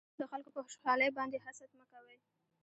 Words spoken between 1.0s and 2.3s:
باندې حسد مکوئ